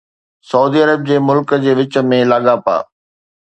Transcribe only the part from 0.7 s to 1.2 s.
عرب جي